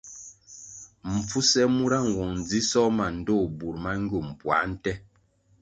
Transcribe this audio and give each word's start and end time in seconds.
Mpfuse 1.13 1.61
mura 1.75 1.99
nwong 2.07 2.31
ndzisoh 2.39 2.89
ma 2.97 3.05
ndtoh 3.17 3.45
bur 3.57 3.75
ma 3.83 3.91
ngywum 4.01 4.27
puā 4.39 4.59
nte. 4.71 4.91